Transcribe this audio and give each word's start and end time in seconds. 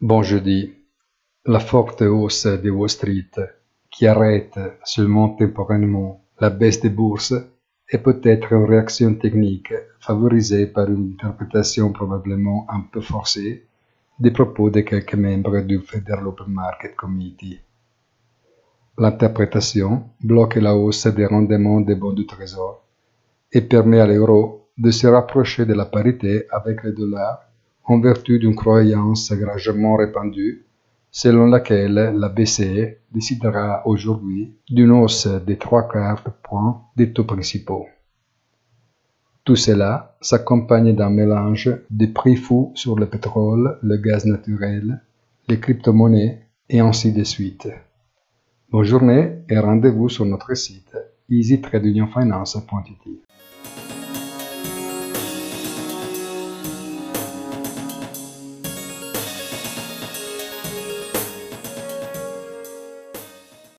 Bon 0.00 0.22
jeudi, 0.22 0.72
la 1.44 1.58
forte 1.58 2.02
hausse 2.02 2.46
de 2.46 2.70
Wall 2.70 2.88
Street 2.88 3.32
qui 3.90 4.06
arrête 4.06 4.56
seulement 4.84 5.30
temporairement 5.30 6.22
la 6.38 6.50
baisse 6.50 6.80
des 6.80 6.88
bourses 6.88 7.34
est 7.88 7.98
peut-être 7.98 8.52
une 8.52 8.66
réaction 8.66 9.16
technique 9.16 9.74
favorisée 9.98 10.68
par 10.68 10.88
une 10.88 11.14
interprétation 11.14 11.90
probablement 11.90 12.64
un 12.68 12.82
peu 12.92 13.00
forcée 13.00 13.66
des 14.20 14.30
propos 14.30 14.70
de 14.70 14.82
quelques 14.82 15.16
membres 15.16 15.62
du 15.62 15.80
Federal 15.80 16.28
Open 16.28 16.46
Market 16.46 16.94
Committee. 16.94 17.58
L'interprétation 18.98 20.10
bloque 20.22 20.54
la 20.54 20.76
hausse 20.76 21.08
des 21.08 21.26
rendements 21.26 21.80
des 21.80 21.96
bons 21.96 22.12
du 22.12 22.24
trésor 22.24 22.84
et 23.50 23.62
permet 23.62 23.98
à 23.98 24.06
l'euro 24.06 24.68
de 24.78 24.92
se 24.92 25.08
rapprocher 25.08 25.66
de 25.66 25.74
la 25.74 25.86
parité 25.86 26.46
avec 26.52 26.84
le 26.84 26.92
dollar 26.92 27.47
en 27.88 28.00
vertu 28.00 28.38
d'une 28.38 28.54
croyance 28.54 29.32
largement 29.32 29.96
répandue 29.96 30.66
selon 31.10 31.46
laquelle 31.46 31.94
la 31.94 32.28
BCE 32.28 32.98
décidera 33.10 33.82
aujourd'hui 33.86 34.54
d'une 34.68 34.92
hausse 34.92 35.26
de 35.26 35.54
trois 35.54 35.88
quarts 35.88 36.22
de 36.22 36.30
point 36.42 36.82
des 36.96 37.12
taux 37.12 37.24
principaux. 37.24 37.86
Tout 39.42 39.56
cela 39.56 40.16
s'accompagne 40.20 40.94
d'un 40.94 41.08
mélange 41.08 41.74
de 41.90 42.06
prix 42.06 42.36
fous 42.36 42.72
sur 42.74 42.98
le 42.98 43.06
pétrole, 43.06 43.78
le 43.82 43.96
gaz 43.96 44.26
naturel, 44.26 45.00
les 45.48 45.58
crypto-monnaies 45.58 46.42
et 46.68 46.80
ainsi 46.80 47.14
de 47.14 47.24
suite. 47.24 47.68
Bonne 48.70 48.84
journée 48.84 49.38
et 49.48 49.58
rendez-vous 49.58 50.10
sur 50.10 50.26
notre 50.26 50.54
site 50.54 50.94
easytradeunionfinance.it. 51.30 53.37